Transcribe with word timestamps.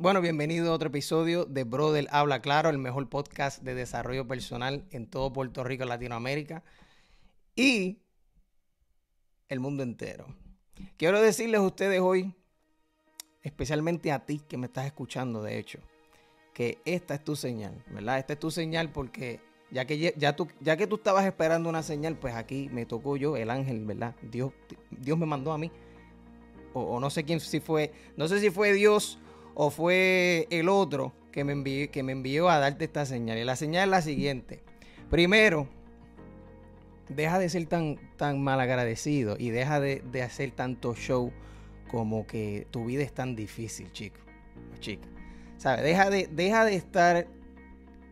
Bueno, 0.00 0.20
bienvenido 0.20 0.70
a 0.70 0.74
otro 0.74 0.90
episodio 0.90 1.44
de 1.44 1.64
Brother 1.64 2.06
Habla 2.12 2.40
Claro, 2.40 2.70
el 2.70 2.78
mejor 2.78 3.08
podcast 3.08 3.64
de 3.64 3.74
desarrollo 3.74 4.28
personal 4.28 4.84
en 4.92 5.10
todo 5.10 5.32
Puerto 5.32 5.64
Rico, 5.64 5.84
Latinoamérica 5.84 6.62
y 7.56 7.98
el 9.48 9.58
mundo 9.58 9.82
entero. 9.82 10.36
Quiero 10.96 11.20
decirles 11.20 11.58
a 11.58 11.64
ustedes 11.64 12.00
hoy, 12.00 12.32
especialmente 13.42 14.12
a 14.12 14.24
ti 14.24 14.40
que 14.48 14.56
me 14.56 14.66
estás 14.66 14.86
escuchando, 14.86 15.42
de 15.42 15.58
hecho, 15.58 15.80
que 16.54 16.78
esta 16.84 17.14
es 17.14 17.24
tu 17.24 17.34
señal, 17.34 17.84
¿verdad? 17.90 18.20
Esta 18.20 18.34
es 18.34 18.38
tu 18.38 18.52
señal 18.52 18.92
porque 18.92 19.40
ya 19.72 19.84
que, 19.84 20.14
ya, 20.16 20.36
tú, 20.36 20.46
ya 20.60 20.76
que 20.76 20.86
tú 20.86 20.94
estabas 20.94 21.26
esperando 21.26 21.68
una 21.68 21.82
señal, 21.82 22.16
pues 22.16 22.36
aquí 22.36 22.68
me 22.70 22.86
tocó 22.86 23.16
yo, 23.16 23.36
el 23.36 23.50
ángel, 23.50 23.84
¿verdad? 23.84 24.14
Dios, 24.22 24.52
Dios 24.92 25.18
me 25.18 25.26
mandó 25.26 25.50
a 25.50 25.58
mí. 25.58 25.72
O, 26.72 27.00
no 27.00 27.10
sé 27.10 27.24
quién 27.24 27.40
si 27.40 27.58
fue, 27.58 27.92
no 28.16 28.28
sé 28.28 28.38
si 28.38 28.50
fue 28.50 28.72
Dios 28.72 29.18
o 29.60 29.70
fue 29.70 30.46
el 30.50 30.68
otro 30.68 31.12
que 31.32 31.42
me, 31.42 31.52
envió, 31.52 31.90
que 31.90 32.04
me 32.04 32.12
envió 32.12 32.48
a 32.48 32.60
darte 32.60 32.84
esta 32.84 33.04
señal. 33.04 33.38
Y 33.38 33.44
la 33.44 33.56
señal 33.56 33.88
es 33.88 33.90
la 33.90 34.02
siguiente. 34.02 34.62
Primero, 35.10 35.66
deja 37.08 37.40
de 37.40 37.48
ser 37.48 37.66
tan, 37.66 37.98
tan 38.16 38.40
mal 38.40 38.60
agradecido 38.60 39.34
y 39.36 39.50
deja 39.50 39.80
de, 39.80 40.22
hacer 40.22 40.52
tanto 40.52 40.94
show 40.94 41.32
como 41.90 42.24
que 42.24 42.68
tu 42.70 42.84
vida 42.84 43.02
es 43.02 43.12
tan 43.12 43.34
difícil, 43.34 43.90
chico 43.90 44.20
chica. 44.78 45.08
¿Sabes? 45.56 45.82
Deja 45.82 46.08
de, 46.08 46.28
deja 46.28 46.64
de 46.64 46.76
estar 46.76 47.26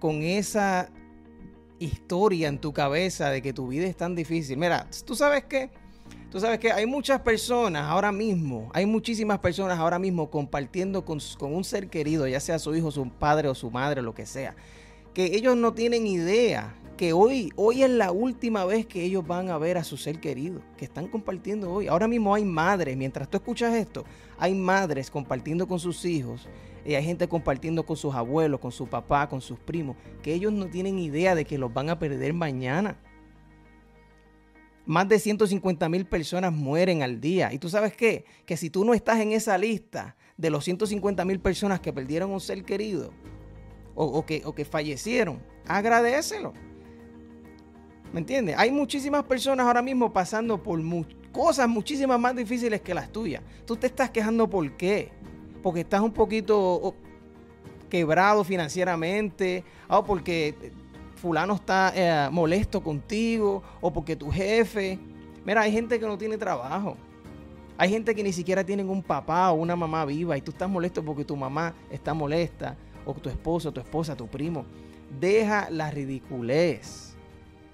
con 0.00 0.22
esa 0.22 0.90
historia 1.78 2.48
en 2.48 2.58
tu 2.58 2.72
cabeza 2.72 3.30
de 3.30 3.40
que 3.40 3.52
tu 3.52 3.68
vida 3.68 3.86
es 3.86 3.96
tan 3.96 4.16
difícil. 4.16 4.56
Mira, 4.58 4.88
tú 5.04 5.14
sabes 5.14 5.44
que, 5.44 5.70
tú 6.30 6.40
sabes 6.40 6.58
que 6.58 6.72
hay 6.72 6.86
muchas 6.86 7.20
personas 7.20 7.84
ahora 7.84 8.12
mismo, 8.12 8.70
hay 8.74 8.86
muchísimas 8.86 9.38
personas 9.38 9.78
ahora 9.78 9.98
mismo 9.98 10.30
compartiendo 10.30 11.04
con, 11.04 11.18
un 11.40 11.64
ser 11.64 11.88
querido, 11.88 12.26
ya 12.26 12.40
sea 12.40 12.58
su 12.58 12.74
hijo, 12.74 12.90
su 12.90 13.08
padre 13.08 13.48
o 13.48 13.54
su 13.54 13.70
madre, 13.70 14.02
lo 14.02 14.14
que 14.14 14.26
sea, 14.26 14.56
que 15.14 15.36
ellos 15.36 15.56
no 15.56 15.72
tienen 15.72 16.06
idea 16.06 16.74
que 16.96 17.12
hoy, 17.12 17.52
hoy 17.56 17.82
es 17.82 17.90
la 17.90 18.10
última 18.10 18.64
vez 18.64 18.86
que 18.86 19.02
ellos 19.02 19.26
van 19.26 19.50
a 19.50 19.58
ver 19.58 19.78
a 19.78 19.84
su 19.84 19.96
ser 19.96 20.20
querido, 20.20 20.62
que 20.76 20.86
están 20.86 21.08
compartiendo 21.08 21.70
hoy. 21.70 21.88
Ahora 21.88 22.08
mismo 22.08 22.34
hay 22.34 22.44
madres, 22.44 22.96
mientras 22.96 23.28
tú 23.28 23.36
escuchas 23.36 23.74
esto, 23.74 24.04
hay 24.38 24.54
madres 24.54 25.10
compartiendo 25.10 25.68
con 25.68 25.78
sus 25.78 26.04
hijos 26.04 26.48
y 26.86 26.94
hay 26.94 27.04
gente 27.04 27.28
compartiendo 27.28 27.84
con 27.84 27.96
sus 27.96 28.14
abuelos, 28.14 28.60
con 28.60 28.72
su 28.72 28.86
papá, 28.86 29.28
con 29.28 29.40
sus 29.40 29.58
primos, 29.58 29.96
que 30.22 30.32
ellos 30.32 30.52
no 30.52 30.66
tienen 30.66 30.98
idea 30.98 31.34
de 31.34 31.44
que 31.44 31.58
los 31.58 31.72
van 31.72 31.90
a 31.90 31.98
perder 31.98 32.32
mañana. 32.32 32.96
Más 34.86 35.08
de 35.08 35.18
150 35.18 35.88
mil 35.88 36.06
personas 36.06 36.52
mueren 36.52 37.02
al 37.02 37.20
día. 37.20 37.52
¿Y 37.52 37.58
tú 37.58 37.68
sabes 37.68 37.94
qué? 37.94 38.24
Que 38.46 38.56
si 38.56 38.70
tú 38.70 38.84
no 38.84 38.94
estás 38.94 39.18
en 39.20 39.32
esa 39.32 39.58
lista 39.58 40.16
de 40.36 40.50
los 40.50 40.64
150 40.64 41.24
mil 41.24 41.40
personas 41.40 41.80
que 41.80 41.92
perdieron 41.92 42.30
un 42.30 42.40
ser 42.40 42.64
querido 42.64 43.12
o, 43.94 44.24
que, 44.24 44.42
o 44.44 44.54
que 44.54 44.64
fallecieron, 44.64 45.42
agradecelo. 45.66 46.52
¿Me 48.12 48.20
entiendes? 48.20 48.56
Hay 48.58 48.70
muchísimas 48.70 49.24
personas 49.24 49.66
ahora 49.66 49.82
mismo 49.82 50.12
pasando 50.12 50.62
por 50.62 50.80
cosas 51.32 51.68
muchísimas 51.68 52.18
más 52.20 52.36
difíciles 52.36 52.80
que 52.80 52.94
las 52.94 53.10
tuyas. 53.10 53.42
Tú 53.66 53.76
te 53.76 53.88
estás 53.88 54.10
quejando 54.10 54.48
por 54.48 54.76
qué 54.76 55.10
porque 55.66 55.80
estás 55.80 56.00
un 56.00 56.12
poquito 56.12 56.94
quebrado 57.90 58.44
financieramente, 58.44 59.64
o 59.88 60.04
porque 60.04 60.54
fulano 61.16 61.54
está 61.54 61.92
eh, 61.94 62.28
molesto 62.30 62.82
contigo, 62.82 63.62
o 63.80 63.92
porque 63.92 64.16
tu 64.16 64.30
jefe. 64.30 64.98
Mira, 65.44 65.62
hay 65.62 65.72
gente 65.72 65.98
que 65.98 66.06
no 66.06 66.16
tiene 66.16 66.38
trabajo. 66.38 66.96
Hay 67.78 67.90
gente 67.90 68.14
que 68.14 68.22
ni 68.22 68.32
siquiera 68.32 68.64
tienen 68.64 68.88
un 68.88 69.02
papá 69.02 69.50
o 69.50 69.54
una 69.56 69.76
mamá 69.76 70.04
viva 70.04 70.36
y 70.36 70.40
tú 70.40 70.50
estás 70.50 70.68
molesto 70.68 71.04
porque 71.04 71.24
tu 71.24 71.36
mamá 71.36 71.74
está 71.90 72.14
molesta, 72.14 72.76
o 73.04 73.12
tu 73.12 73.28
esposo, 73.28 73.70
tu 73.70 73.80
esposa, 73.80 74.16
tu 74.16 74.26
primo. 74.26 74.64
Deja 75.20 75.68
la 75.70 75.90
ridiculez. 75.90 77.14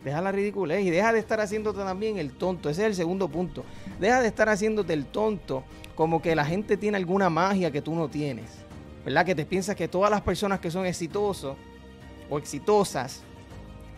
Deja 0.04 0.20
la 0.20 0.32
ridiculez 0.32 0.84
y 0.84 0.90
deja 0.90 1.12
de 1.12 1.20
estar 1.20 1.40
haciéndote 1.40 1.78
también 1.78 2.18
el 2.18 2.32
tonto. 2.32 2.68
Ese 2.68 2.82
es 2.82 2.86
el 2.88 2.94
segundo 2.96 3.28
punto. 3.28 3.64
Deja 4.00 4.20
de 4.20 4.26
estar 4.26 4.48
haciéndote 4.48 4.92
el 4.92 5.06
tonto 5.06 5.62
como 5.94 6.20
que 6.20 6.34
la 6.34 6.44
gente 6.44 6.76
tiene 6.76 6.96
alguna 6.96 7.30
magia 7.30 7.70
que 7.70 7.80
tú 7.80 7.94
no 7.94 8.08
tienes. 8.08 8.50
¿Verdad? 9.04 9.24
Que 9.24 9.34
te 9.34 9.44
piensas 9.44 9.76
que 9.76 9.86
todas 9.86 10.10
las 10.10 10.20
personas 10.20 10.58
que 10.58 10.70
son 10.70 10.86
exitosos 10.86 11.56
o 12.28 12.38
exitosas 12.38 13.22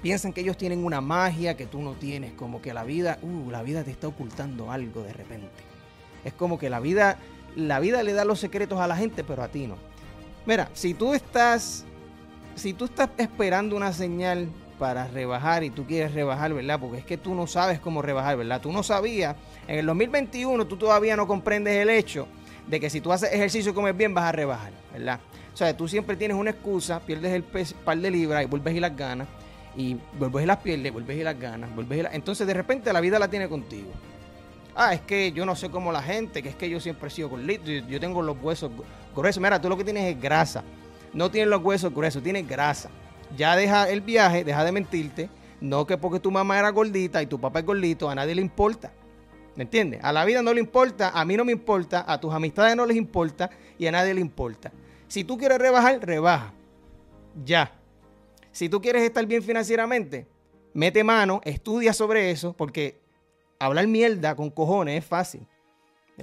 piensan 0.04 0.34
que 0.34 0.42
ellos 0.42 0.58
tienen 0.58 0.84
una 0.84 1.00
magia 1.00 1.56
que 1.56 1.64
tú 1.64 1.80
no 1.80 1.94
tienes, 1.94 2.34
como 2.34 2.60
que 2.60 2.74
la 2.74 2.84
vida, 2.84 3.18
uh, 3.22 3.50
la 3.50 3.62
vida 3.62 3.84
te 3.84 3.90
está 3.90 4.06
ocultando 4.06 4.70
algo 4.70 5.02
de 5.02 5.14
repente. 5.14 5.48
Es 6.26 6.34
como 6.34 6.58
que 6.58 6.68
la 6.68 6.78
vida, 6.78 7.16
la 7.56 7.80
vida 7.80 8.02
le 8.02 8.12
da 8.12 8.26
los 8.26 8.38
secretos 8.38 8.78
a 8.80 8.86
la 8.86 8.98
gente, 8.98 9.24
pero 9.24 9.42
a 9.42 9.48
ti 9.48 9.66
no. 9.66 9.76
Mira, 10.44 10.68
si 10.74 10.92
tú 10.92 11.14
estás, 11.14 11.86
si 12.54 12.74
tú 12.74 12.84
estás 12.84 13.08
esperando 13.16 13.76
una 13.76 13.94
señal 13.94 14.50
para 14.78 15.08
rebajar 15.08 15.64
y 15.64 15.70
tú 15.70 15.86
quieres 15.86 16.12
rebajar, 16.12 16.52
¿verdad? 16.52 16.78
Porque 16.78 16.98
es 16.98 17.06
que 17.06 17.16
tú 17.16 17.34
no 17.34 17.46
sabes 17.46 17.80
cómo 17.80 18.02
rebajar, 18.02 18.36
¿verdad? 18.36 18.60
Tú 18.60 18.72
no 18.72 18.82
sabías, 18.82 19.36
en 19.66 19.78
el 19.78 19.86
2021 19.86 20.66
tú 20.66 20.76
todavía 20.76 21.16
no 21.16 21.26
comprendes 21.26 21.78
el 21.78 21.88
hecho 21.88 22.28
de 22.66 22.78
que 22.78 22.90
si 22.90 23.00
tú 23.00 23.10
haces 23.10 23.32
ejercicio 23.32 23.72
y 23.72 23.74
comes 23.74 23.96
bien 23.96 24.12
vas 24.12 24.24
a 24.24 24.32
rebajar, 24.32 24.72
¿verdad? 24.92 25.18
O 25.54 25.56
sea, 25.56 25.74
tú 25.74 25.88
siempre 25.88 26.14
tienes 26.14 26.36
una 26.36 26.50
excusa, 26.50 27.00
pierdes 27.00 27.32
el 27.32 27.42
par 27.42 27.96
de 27.96 28.10
libras 28.10 28.44
y 28.44 28.46
vuelves 28.46 28.74
y 28.74 28.80
las 28.80 28.94
ganas, 28.94 29.28
y 29.76 29.96
vuelves 30.18 30.44
y 30.44 30.46
las 30.46 30.58
pierdes, 30.58 30.92
vuelves 30.92 31.18
y 31.18 31.22
las 31.22 31.38
ganas, 31.38 31.74
vuelves 31.74 31.98
y 31.98 32.02
las... 32.02 32.14
Entonces 32.14 32.46
de 32.46 32.54
repente 32.54 32.92
la 32.92 33.00
vida 33.00 33.18
la 33.18 33.28
tiene 33.28 33.48
contigo. 33.48 33.90
Ah, 34.74 34.94
es 34.94 35.00
que 35.02 35.32
yo 35.32 35.46
no 35.46 35.54
sé 35.54 35.70
cómo 35.70 35.92
la 35.92 36.02
gente, 36.02 36.42
que 36.42 36.48
es 36.48 36.56
que 36.56 36.68
yo 36.68 36.80
siempre 36.80 37.08
he 37.08 37.10
sido 37.10 37.28
gordito, 37.28 37.70
yo, 37.70 37.86
yo 37.86 38.00
tengo 38.00 38.22
los 38.22 38.36
huesos 38.42 38.70
gruesos. 39.14 39.42
Mira, 39.42 39.60
tú 39.60 39.68
lo 39.68 39.76
que 39.76 39.84
tienes 39.84 40.14
es 40.14 40.20
grasa. 40.20 40.64
No 41.12 41.30
tienes 41.30 41.48
los 41.48 41.62
huesos 41.62 41.94
gruesos, 41.94 42.22
tienes 42.22 42.48
grasa 42.48 42.90
ya 43.36 43.56
deja 43.56 43.88
el 43.88 44.00
viaje, 44.00 44.44
deja 44.44 44.64
de 44.64 44.72
mentirte. 44.72 45.28
No 45.60 45.86
que 45.86 45.96
porque 45.96 46.20
tu 46.20 46.30
mamá 46.30 46.58
era 46.58 46.70
gordita 46.70 47.22
y 47.22 47.26
tu 47.26 47.40
papá 47.40 47.60
es 47.60 47.66
gordito, 47.66 48.10
a 48.10 48.14
nadie 48.14 48.34
le 48.34 48.42
importa. 48.42 48.92
¿Me 49.56 49.62
entiendes? 49.62 50.00
A 50.02 50.12
la 50.12 50.24
vida 50.24 50.42
no 50.42 50.52
le 50.52 50.60
importa, 50.60 51.10
a 51.10 51.24
mí 51.24 51.36
no 51.36 51.44
me 51.44 51.52
importa, 51.52 52.04
a 52.06 52.20
tus 52.20 52.34
amistades 52.34 52.76
no 52.76 52.84
les 52.86 52.96
importa 52.96 53.50
y 53.78 53.86
a 53.86 53.92
nadie 53.92 54.12
le 54.12 54.20
importa. 54.20 54.72
Si 55.06 55.24
tú 55.24 55.38
quieres 55.38 55.58
rebajar, 55.58 56.04
rebaja. 56.04 56.52
Ya. 57.44 57.72
Si 58.54 58.68
tú 58.68 58.80
quieres 58.80 59.02
estar 59.02 59.26
bien 59.26 59.42
financieramente, 59.42 60.28
mete 60.74 61.02
mano, 61.02 61.40
estudia 61.44 61.92
sobre 61.92 62.30
eso, 62.30 62.52
porque 62.52 63.00
hablar 63.58 63.88
mierda 63.88 64.36
con 64.36 64.48
cojones 64.48 64.96
es 64.96 65.04
fácil. 65.04 65.48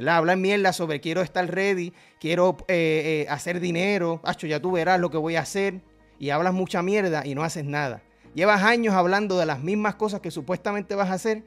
Hablar 0.07 0.37
mierda 0.37 0.71
sobre 0.71 1.01
quiero 1.01 1.21
estar 1.21 1.45
ready, 1.53 1.91
quiero 2.21 2.55
eh, 2.69 3.25
eh, 3.25 3.29
hacer 3.29 3.59
dinero, 3.59 4.21
Hacho, 4.23 4.47
ya 4.47 4.61
tú 4.61 4.71
verás 4.71 4.97
lo 4.97 5.09
que 5.11 5.17
voy 5.17 5.35
a 5.35 5.41
hacer 5.41 5.81
y 6.19 6.29
hablas 6.29 6.53
mucha 6.53 6.81
mierda 6.81 7.25
y 7.25 7.35
no 7.35 7.43
haces 7.43 7.65
nada. 7.65 8.01
Llevas 8.33 8.63
años 8.63 8.93
hablando 8.93 9.37
de 9.37 9.45
las 9.45 9.61
mismas 9.61 9.95
cosas 9.95 10.21
que 10.21 10.31
supuestamente 10.31 10.95
vas 10.95 11.09
a 11.09 11.15
hacer 11.15 11.43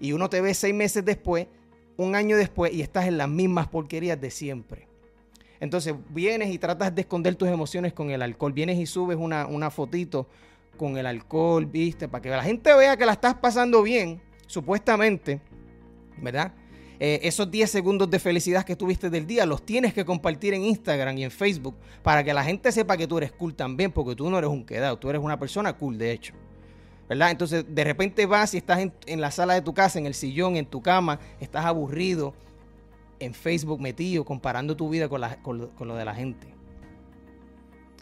y 0.00 0.12
uno 0.12 0.30
te 0.30 0.40
ve 0.40 0.54
seis 0.54 0.72
meses 0.72 1.04
después, 1.04 1.48
un 1.96 2.14
año 2.14 2.36
después 2.36 2.72
y 2.72 2.82
estás 2.82 3.06
en 3.08 3.18
las 3.18 3.28
mismas 3.28 3.66
porquerías 3.66 4.20
de 4.20 4.30
siempre. 4.30 4.87
Entonces 5.60 5.94
vienes 6.10 6.50
y 6.50 6.58
tratas 6.58 6.94
de 6.94 7.02
esconder 7.02 7.34
tus 7.34 7.48
emociones 7.48 7.92
con 7.92 8.10
el 8.10 8.22
alcohol. 8.22 8.52
Vienes 8.52 8.78
y 8.78 8.86
subes 8.86 9.16
una, 9.16 9.46
una 9.46 9.70
fotito 9.70 10.26
con 10.76 10.96
el 10.96 11.06
alcohol, 11.06 11.66
viste, 11.66 12.08
para 12.08 12.22
que 12.22 12.30
la 12.30 12.42
gente 12.42 12.74
vea 12.74 12.96
que 12.96 13.04
la 13.04 13.12
estás 13.12 13.34
pasando 13.34 13.82
bien, 13.82 14.20
supuestamente, 14.46 15.40
¿verdad? 16.16 16.52
Eh, 17.00 17.20
esos 17.22 17.48
10 17.48 17.70
segundos 17.70 18.10
de 18.10 18.18
felicidad 18.18 18.64
que 18.64 18.74
tuviste 18.74 19.08
del 19.08 19.24
día 19.24 19.46
los 19.46 19.64
tienes 19.64 19.94
que 19.94 20.04
compartir 20.04 20.52
en 20.54 20.64
Instagram 20.64 21.16
y 21.18 21.24
en 21.24 21.30
Facebook 21.30 21.76
para 22.02 22.24
que 22.24 22.34
la 22.34 22.42
gente 22.42 22.72
sepa 22.72 22.96
que 22.96 23.06
tú 23.06 23.18
eres 23.18 23.30
cool 23.30 23.54
también, 23.54 23.92
porque 23.92 24.16
tú 24.16 24.28
no 24.28 24.38
eres 24.38 24.50
un 24.50 24.64
quedado, 24.64 24.98
tú 24.98 25.08
eres 25.08 25.22
una 25.22 25.38
persona 25.38 25.72
cool 25.74 25.96
de 25.96 26.10
hecho. 26.10 26.34
¿Verdad? 27.08 27.30
Entonces 27.30 27.64
de 27.68 27.84
repente 27.84 28.26
vas 28.26 28.52
y 28.54 28.58
estás 28.58 28.80
en, 28.80 29.20
la 29.20 29.30
sala 29.30 29.54
de 29.54 29.62
tu 29.62 29.72
casa, 29.72 29.98
en 29.98 30.06
el 30.06 30.14
sillón, 30.14 30.56
en 30.56 30.66
tu 30.66 30.82
cama, 30.82 31.20
estás 31.40 31.64
aburrido, 31.64 32.34
en 33.20 33.34
Facebook 33.34 33.80
metido, 33.80 34.24
comparando 34.24 34.76
tu 34.76 34.88
vida 34.88 35.08
con, 35.08 35.22
con 35.74 35.88
lo 35.88 35.96
de 35.96 36.04
la 36.04 36.14
gente. 36.14 36.46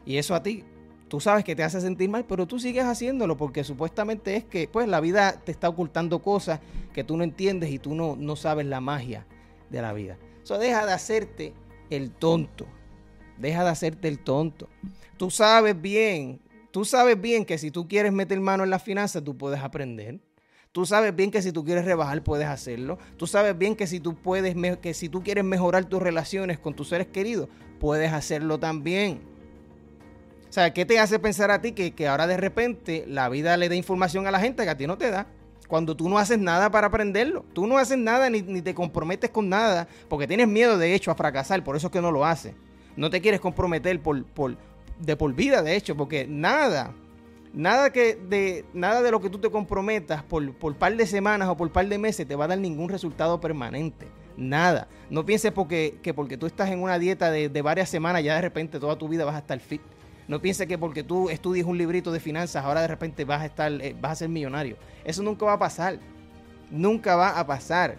Y 0.04 0.16
eso 0.18 0.34
a 0.34 0.42
ti 0.42 0.64
tú 1.08 1.20
sabes 1.20 1.44
que 1.44 1.54
te 1.54 1.62
hace 1.62 1.80
sentir 1.80 2.08
mal, 2.08 2.24
pero 2.24 2.46
tú 2.46 2.58
sigues 2.58 2.84
haciéndolo 2.84 3.36
porque 3.36 3.64
supuestamente 3.64 4.36
es 4.36 4.44
que 4.44 4.68
pues 4.68 4.88
la 4.88 5.00
vida 5.00 5.40
te 5.44 5.52
está 5.52 5.68
ocultando 5.68 6.20
cosas 6.20 6.60
que 6.92 7.04
tú 7.04 7.16
no 7.16 7.24
entiendes 7.24 7.70
y 7.70 7.78
tú 7.78 7.94
no, 7.94 8.16
no 8.16 8.36
sabes 8.36 8.66
la 8.66 8.80
magia 8.80 9.26
de 9.70 9.82
la 9.82 9.92
vida. 9.92 10.18
Eso 10.42 10.58
deja 10.58 10.86
de 10.86 10.92
hacerte 10.92 11.54
el 11.90 12.10
tonto. 12.10 12.66
Deja 13.38 13.64
de 13.64 13.70
hacerte 13.70 14.08
el 14.08 14.18
tonto. 14.18 14.68
Tú 15.16 15.30
sabes 15.30 15.80
bien, 15.80 16.40
tú 16.70 16.84
sabes 16.84 17.20
bien 17.20 17.44
que 17.44 17.58
si 17.58 17.70
tú 17.70 17.86
quieres 17.86 18.12
meter 18.12 18.40
mano 18.40 18.64
en 18.64 18.70
las 18.70 18.82
finanzas, 18.82 19.22
tú 19.22 19.36
puedes 19.36 19.60
aprender. 19.60 20.20
Tú 20.76 20.84
sabes 20.84 21.16
bien 21.16 21.30
que 21.30 21.40
si 21.40 21.52
tú 21.52 21.64
quieres 21.64 21.86
rebajar, 21.86 22.22
puedes 22.22 22.46
hacerlo. 22.46 22.98
Tú 23.16 23.26
sabes 23.26 23.56
bien 23.56 23.76
que 23.76 23.86
si 23.86 23.98
tú 23.98 24.14
puedes, 24.14 24.54
que 24.76 24.92
si 24.92 25.08
tú 25.08 25.22
quieres 25.22 25.42
mejorar 25.42 25.86
tus 25.86 26.02
relaciones 26.02 26.58
con 26.58 26.74
tus 26.74 26.90
seres 26.90 27.06
queridos, 27.06 27.48
puedes 27.80 28.12
hacerlo 28.12 28.58
también. 28.60 29.22
O 30.46 30.52
sea, 30.52 30.74
¿qué 30.74 30.84
te 30.84 30.98
hace 30.98 31.18
pensar 31.18 31.50
a 31.50 31.62
ti 31.62 31.72
que, 31.72 32.06
ahora 32.06 32.26
de 32.26 32.36
repente 32.36 33.06
la 33.08 33.30
vida 33.30 33.56
le 33.56 33.70
da 33.70 33.74
información 33.74 34.26
a 34.26 34.30
la 34.30 34.38
gente 34.38 34.64
que 34.64 34.68
a 34.68 34.76
ti 34.76 34.86
no 34.86 34.98
te 34.98 35.10
da? 35.10 35.26
Cuando 35.66 35.96
tú 35.96 36.10
no 36.10 36.18
haces 36.18 36.38
nada 36.38 36.70
para 36.70 36.88
aprenderlo. 36.88 37.46
Tú 37.54 37.66
no 37.66 37.78
haces 37.78 37.96
nada 37.96 38.28
ni, 38.28 38.42
te 38.60 38.74
comprometes 38.74 39.30
con 39.30 39.48
nada 39.48 39.88
porque 40.10 40.26
tienes 40.26 40.46
miedo 40.46 40.76
de 40.76 40.94
hecho 40.94 41.10
a 41.10 41.14
fracasar. 41.14 41.64
Por 41.64 41.76
eso 41.76 41.86
es 41.86 41.92
que 41.94 42.02
no 42.02 42.12
lo 42.12 42.26
haces. 42.26 42.52
No 42.96 43.08
te 43.08 43.22
quieres 43.22 43.40
comprometer 43.40 43.98
por, 44.02 44.26
por, 44.26 44.58
de 45.00 45.16
por 45.16 45.32
vida, 45.32 45.62
de 45.62 45.74
hecho, 45.74 45.96
porque 45.96 46.26
nada, 46.28 46.92
nada, 47.52 47.90
que 47.90 48.16
de, 48.16 48.64
nada 48.72 49.02
de 49.02 49.10
lo 49.10 49.20
que 49.20 49.30
tú 49.30 49.38
te 49.38 49.50
comprometas 49.50 50.22
por, 50.22 50.54
por 50.54 50.76
par 50.76 50.96
de 50.96 51.06
semanas 51.06 51.48
o 51.48 51.56
por 51.56 51.70
par 51.70 51.88
de 51.88 51.98
meses 51.98 52.26
te 52.26 52.36
va 52.36 52.46
a 52.46 52.48
dar 52.48 52.58
ningún 52.58 52.88
resultado 52.88 53.40
permanente. 53.40 54.08
Nada. 54.36 54.88
No 55.08 55.24
pienses 55.24 55.52
porque, 55.52 55.98
que 56.02 56.12
porque 56.12 56.36
tú 56.36 56.46
estás 56.46 56.70
en 56.70 56.82
una 56.82 56.98
dieta 56.98 57.30
de, 57.30 57.48
de 57.48 57.62
varias 57.62 57.88
semanas, 57.88 58.22
ya 58.22 58.34
de 58.34 58.42
repente 58.42 58.78
toda 58.78 58.96
tu 58.96 59.08
vida 59.08 59.24
vas 59.24 59.34
a 59.34 59.38
estar 59.38 59.58
fit. 59.60 59.80
No 60.28 60.42
pienses 60.42 60.66
que 60.66 60.76
porque 60.76 61.04
tú 61.04 61.30
estudies 61.30 61.64
un 61.64 61.78
librito 61.78 62.10
de 62.10 62.18
finanzas, 62.18 62.64
ahora 62.64 62.80
de 62.80 62.88
repente 62.88 63.24
vas 63.24 63.42
a 63.42 63.46
estar, 63.46 63.72
eh, 63.72 63.94
vas 64.00 64.12
a 64.12 64.16
ser 64.16 64.28
millonario. 64.28 64.76
Eso 65.04 65.22
nunca 65.22 65.46
va 65.46 65.52
a 65.52 65.58
pasar. 65.58 65.98
Nunca 66.70 67.14
va 67.14 67.38
a 67.38 67.46
pasar. 67.46 67.96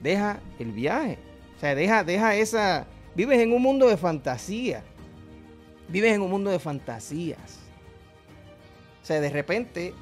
Deja 0.00 0.38
el 0.58 0.70
viaje. 0.70 1.18
O 1.56 1.60
sea, 1.60 1.74
deja, 1.74 2.04
deja 2.04 2.36
esa. 2.36 2.86
Vives 3.16 3.40
en 3.40 3.52
un 3.52 3.62
mundo 3.62 3.88
de 3.88 3.96
fantasía. 3.96 4.84
Vives 5.88 6.14
en 6.14 6.22
un 6.22 6.30
mundo 6.30 6.50
de 6.50 6.58
fantasías. 6.60 7.63
O 9.04 9.06
sea, 9.06 9.20
de 9.20 9.28
repente 9.28 9.92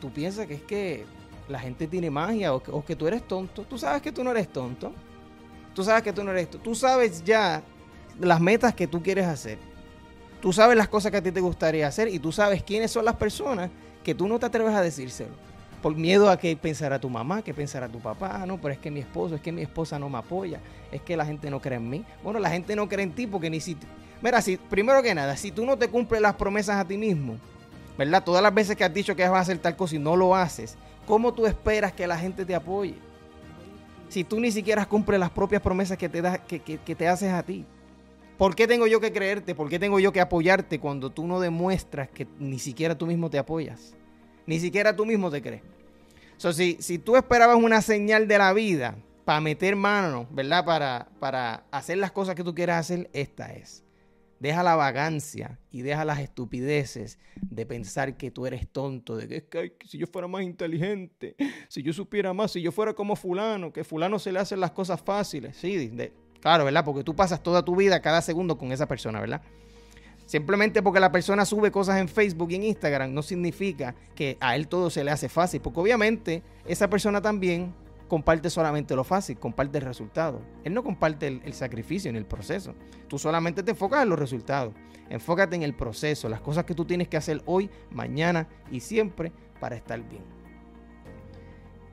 tú 0.00 0.10
piensas 0.10 0.48
que 0.48 0.54
es 0.54 0.62
que 0.62 1.06
la 1.48 1.60
gente 1.60 1.86
tiene 1.86 2.10
magia 2.10 2.52
o 2.52 2.84
que, 2.84 2.96
tú 2.96 3.06
eres 3.06 3.22
tonto. 3.28 3.62
Tú 3.62 3.78
sabes 3.78 4.02
que 4.02 4.10
tú 4.10 4.24
no 4.24 4.32
eres 4.32 4.48
tonto. 4.48 4.92
Tú 5.72 5.84
sabes 5.84 6.02
que 6.02 6.12
tú 6.12 6.24
no 6.24 6.32
eres 6.32 6.50
tonto. 6.50 6.64
Tú 6.64 6.74
sabes 6.74 7.22
ya 7.24 7.62
las 8.18 8.40
metas 8.40 8.74
que 8.74 8.88
tú 8.88 9.04
quieres 9.04 9.24
hacer. 9.24 9.58
Tú 10.42 10.52
sabes 10.52 10.76
las 10.76 10.88
cosas 10.88 11.12
que 11.12 11.18
a 11.18 11.22
ti 11.22 11.30
te 11.30 11.40
gustaría 11.40 11.86
hacer 11.86 12.08
y 12.08 12.18
tú 12.18 12.32
sabes 12.32 12.64
quiénes 12.64 12.90
son 12.90 13.04
las 13.04 13.14
personas 13.14 13.70
que 14.02 14.16
tú 14.16 14.26
no 14.26 14.40
te 14.40 14.46
atreves 14.46 14.74
a 14.74 14.82
decírselo. 14.82 15.34
Por 15.80 15.94
miedo 15.94 16.28
a 16.28 16.38
que 16.40 16.56
pensara 16.56 16.98
tu 16.98 17.08
mamá, 17.08 17.42
que 17.42 17.54
pensara 17.54 17.88
tu 17.88 18.00
papá, 18.00 18.44
no, 18.46 18.60
pero 18.60 18.74
es 18.74 18.80
que 18.80 18.90
mi 18.90 18.98
esposo, 18.98 19.36
es 19.36 19.40
que 19.40 19.52
mi 19.52 19.62
esposa 19.62 19.96
no 19.96 20.08
me 20.08 20.18
apoya, 20.18 20.60
es 20.90 21.02
que 21.02 21.16
la 21.16 21.24
gente 21.24 21.50
no 21.50 21.60
cree 21.60 21.76
en 21.76 21.88
mí. 21.88 22.04
Bueno, 22.24 22.40
la 22.40 22.50
gente 22.50 22.74
no 22.74 22.88
cree 22.88 23.04
en 23.04 23.12
ti 23.12 23.28
porque 23.28 23.48
ni 23.48 23.60
si... 23.60 23.76
Mira, 24.20 24.42
si, 24.42 24.56
primero 24.56 25.00
que 25.04 25.14
nada, 25.14 25.36
si 25.36 25.52
tú 25.52 25.64
no 25.64 25.78
te 25.78 25.86
cumples 25.86 26.20
las 26.20 26.34
promesas 26.34 26.78
a 26.78 26.84
ti 26.84 26.98
mismo, 26.98 27.38
¿verdad? 27.98 28.22
Todas 28.22 28.42
las 28.42 28.54
veces 28.54 28.76
que 28.76 28.84
has 28.84 28.94
dicho 28.94 29.16
que 29.16 29.28
vas 29.28 29.38
a 29.38 29.40
hacer 29.40 29.58
tal 29.58 29.76
cosa 29.76 29.96
y 29.96 29.98
no 29.98 30.14
lo 30.14 30.36
haces, 30.36 30.76
¿cómo 31.04 31.34
tú 31.34 31.46
esperas 31.46 31.92
que 31.92 32.06
la 32.06 32.16
gente 32.16 32.44
te 32.44 32.54
apoye? 32.54 32.94
Si 34.08 34.22
tú 34.22 34.40
ni 34.40 34.52
siquiera 34.52 34.86
cumples 34.86 35.18
las 35.18 35.30
propias 35.30 35.60
promesas 35.60 35.98
que 35.98 36.08
te, 36.08 36.22
que, 36.46 36.60
que 36.78 36.94
te 36.94 37.08
haces 37.08 37.32
a 37.32 37.42
ti. 37.42 37.66
¿Por 38.38 38.54
qué 38.54 38.68
tengo 38.68 38.86
yo 38.86 39.00
que 39.00 39.12
creerte? 39.12 39.56
¿Por 39.56 39.68
qué 39.68 39.80
tengo 39.80 39.98
yo 39.98 40.12
que 40.12 40.20
apoyarte 40.20 40.78
cuando 40.78 41.10
tú 41.10 41.26
no 41.26 41.40
demuestras 41.40 42.08
que 42.08 42.28
ni 42.38 42.60
siquiera 42.60 42.96
tú 42.96 43.04
mismo 43.04 43.28
te 43.28 43.38
apoyas? 43.38 43.94
Ni 44.46 44.60
siquiera 44.60 44.94
tú 44.94 45.04
mismo 45.04 45.28
te 45.28 45.42
crees. 45.42 45.62
So, 46.36 46.52
si, 46.52 46.76
si 46.80 46.98
tú 46.98 47.16
esperabas 47.16 47.56
una 47.56 47.82
señal 47.82 48.28
de 48.28 48.38
la 48.38 48.52
vida 48.52 48.94
para 49.24 49.40
meter 49.40 49.74
mano, 49.74 50.28
¿verdad? 50.30 50.64
Para, 50.64 51.08
para 51.18 51.64
hacer 51.72 51.98
las 51.98 52.12
cosas 52.12 52.36
que 52.36 52.44
tú 52.44 52.54
quieras 52.54 52.78
hacer, 52.78 53.10
esta 53.12 53.52
es. 53.52 53.82
Deja 54.40 54.62
la 54.62 54.76
vagancia 54.76 55.58
y 55.70 55.82
deja 55.82 56.04
las 56.04 56.20
estupideces 56.20 57.18
de 57.40 57.66
pensar 57.66 58.16
que 58.16 58.30
tú 58.30 58.46
eres 58.46 58.68
tonto, 58.68 59.16
de 59.16 59.44
que 59.44 59.74
si 59.84 59.98
yo 59.98 60.06
fuera 60.06 60.28
más 60.28 60.42
inteligente, 60.42 61.34
si 61.68 61.82
yo 61.82 61.92
supiera 61.92 62.32
más, 62.32 62.52
si 62.52 62.62
yo 62.62 62.70
fuera 62.70 62.94
como 62.94 63.16
fulano, 63.16 63.72
que 63.72 63.82
fulano 63.82 64.18
se 64.18 64.32
le 64.32 64.38
hacen 64.38 64.60
las 64.60 64.70
cosas 64.70 65.02
fáciles. 65.02 65.56
Sí, 65.56 65.88
de, 65.88 66.12
Claro, 66.40 66.64
¿verdad? 66.64 66.84
Porque 66.84 67.02
tú 67.02 67.14
pasas 67.16 67.42
toda 67.42 67.64
tu 67.64 67.74
vida, 67.76 68.00
cada 68.00 68.22
segundo 68.22 68.58
con 68.58 68.72
esa 68.72 68.86
persona, 68.86 69.20
¿verdad? 69.20 69.42
Simplemente 70.26 70.82
porque 70.82 71.00
la 71.00 71.10
persona 71.10 71.44
sube 71.44 71.70
cosas 71.70 71.98
en 72.00 72.08
Facebook 72.08 72.50
y 72.50 72.56
en 72.56 72.64
Instagram 72.64 73.12
no 73.12 73.22
significa 73.22 73.94
que 74.14 74.36
a 74.40 74.56
él 74.56 74.68
todo 74.68 74.90
se 74.90 75.02
le 75.02 75.10
hace 75.10 75.28
fácil, 75.28 75.60
porque 75.60 75.80
obviamente 75.80 76.42
esa 76.66 76.88
persona 76.88 77.22
también 77.22 77.74
comparte 78.08 78.50
solamente 78.50 78.96
lo 78.96 79.04
fácil, 79.04 79.38
comparte 79.38 79.78
el 79.78 79.84
resultado. 79.84 80.40
Él 80.64 80.74
no 80.74 80.82
comparte 80.82 81.26
el, 81.26 81.52
sacrificio 81.52 82.10
ni 82.10 82.18
el 82.18 82.26
proceso. 82.26 82.74
Tú 83.06 83.18
solamente 83.18 83.62
te 83.62 83.70
enfocas 83.70 84.02
en 84.02 84.08
los 84.08 84.18
resultados. 84.18 84.74
Enfócate 85.10 85.56
en 85.56 85.62
el 85.62 85.74
proceso, 85.74 86.28
las 86.28 86.40
cosas 86.40 86.64
que 86.64 86.74
tú 86.74 86.84
tienes 86.84 87.08
que 87.08 87.16
hacer 87.16 87.42
hoy, 87.46 87.70
mañana 87.90 88.48
y 88.70 88.80
siempre 88.80 89.32
para 89.60 89.76
estar 89.76 90.00
bien. 90.08 90.22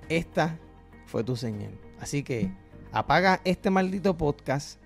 Esta 0.09 0.57
fue 1.05 1.23
tu 1.23 1.35
señal. 1.35 1.77
Así 1.99 2.23
que 2.23 2.51
apaga 2.91 3.41
este 3.43 3.69
maldito 3.69 4.17
podcast 4.17 4.79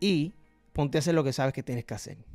y 0.00 0.34
ponte 0.72 0.98
a 0.98 1.00
hacer 1.00 1.14
lo 1.14 1.24
que 1.24 1.32
sabes 1.32 1.52
que 1.52 1.62
tienes 1.62 1.84
que 1.84 1.94
hacer. 1.94 2.26